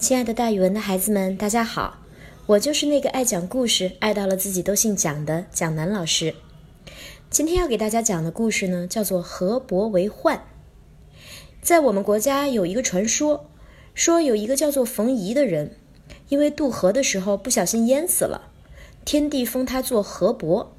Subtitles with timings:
[0.00, 1.98] 亲爱的，大语文的孩子们，大家好！
[2.46, 6.34] 我就是那个爱讲故事、爱到了自己都姓蒋的蒋楠老师。
[7.28, 10.42] 今天要给大家讲的故事呢，叫做“河伯为患”。
[11.60, 13.50] 在我们国家有一个传说，
[13.94, 15.76] 说有一个叫做冯夷的人，
[16.30, 18.50] 因为渡河的时候不小心淹死了，
[19.04, 20.74] 天帝封他做河伯，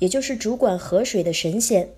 [0.00, 1.90] 也就是主管河水的神仙。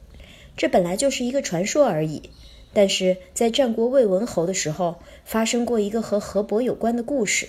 [0.54, 2.28] 这本来就是一个传说而已。
[2.72, 7.48] 但是在战国魏文侯的时候，发生过一个和河伯有关的故事。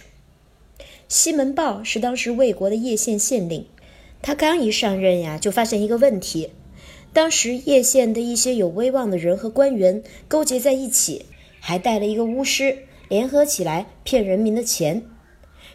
[1.07, 3.65] 西门豹是当时魏国的叶县县令，
[4.21, 6.51] 他刚一上任呀，就发现一个问题：
[7.13, 11.25] 当时叶县的一些有威望的人和官员勾结在一起，
[11.59, 15.03] 还带了一个巫师，联合起来骗人民的钱。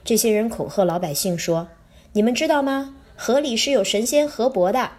[0.04, 1.68] 这些人恐吓老百姓说
[2.14, 2.96] ：“你们知道吗？
[3.16, 4.92] 河里是有神仙河伯的，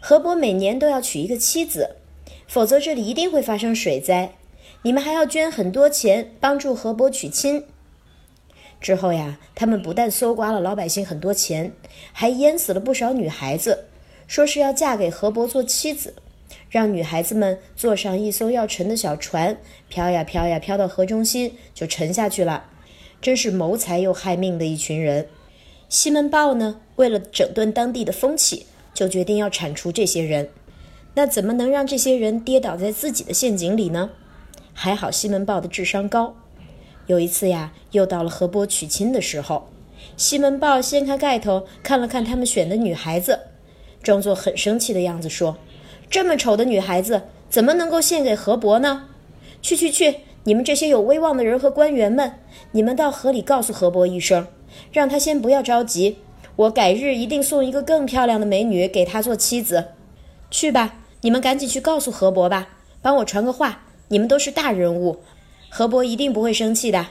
[0.00, 1.96] 河伯每年都要娶一个妻子。”
[2.50, 4.32] 否则这里一定会发生水灾，
[4.82, 7.64] 你们还要捐很多钱帮助河伯娶亲。
[8.80, 11.72] 之后呀，他们不但搜刮了老百姓很多钱，
[12.12, 13.84] 还淹死了不少女孩子，
[14.26, 16.16] 说是要嫁给河伯做妻子，
[16.68, 19.56] 让女孩子们坐上一艘要沉的小船，
[19.88, 22.64] 飘呀飘呀飘到河中心就沉下去了。
[23.22, 25.28] 真是谋财又害命的一群人。
[25.88, 30.50] 西门豹呢，为了整顿当地的风气，就决定要铲除这些人。
[31.20, 34.08] 那怎么能让这些人跌倒在自己的陷阱里呢？
[34.72, 36.34] 还好西门豹的智商高。
[37.08, 39.68] 有一次呀，又到了河伯娶亲的时候，
[40.16, 43.38] 西门豹掀开盖头看了看他们选的女孩子，
[44.02, 45.58] 装作很生气的样子说
[46.08, 49.08] ：“这么丑的女孩子怎么能够献给河伯呢？
[49.60, 50.20] 去去去！
[50.44, 52.36] 你们这些有威望的人和官员们，
[52.72, 54.46] 你们到河里告诉河伯一声，
[54.90, 56.16] 让他先不要着急，
[56.56, 59.88] 我改日一定送一个更漂亮的美女给他做妻子。
[60.50, 62.68] 去吧。”你们赶紧去告诉河伯吧，
[63.02, 63.82] 帮我传个话。
[64.08, 65.20] 你们都是大人物，
[65.68, 67.06] 河伯一定不会生气的。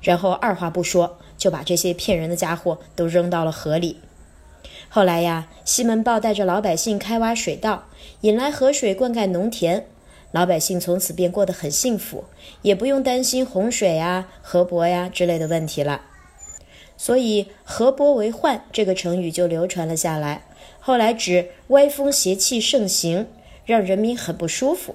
[0.00, 3.98] 然后二话不说，就把这些骗人的家伙都扔到了河里。
[4.88, 7.88] 后来呀，西门豹带着老百姓开挖水道，
[8.22, 9.86] 引来河水灌溉农田，
[10.32, 12.24] 老百姓从此便过得很幸福，
[12.62, 16.00] 也不用担心洪水呀、河伯呀之类的问题了。
[16.96, 20.44] 所以“河伯为患”这个成语就流传了下来，
[20.80, 23.28] 后来指歪风邪气盛行。
[23.64, 24.94] 让人民很不舒服。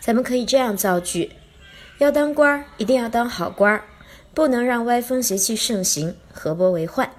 [0.00, 1.32] 咱们可以这样造句：
[1.98, 3.84] 要当官儿，一定要当好官儿，
[4.32, 7.10] 不能让歪风邪气盛行，河伯为患。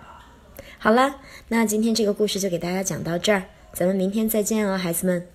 [0.77, 1.17] 好了，
[1.49, 3.43] 那今天这个故事就给大家讲到这儿，
[3.73, 5.27] 咱们明天再见哦，孩子们。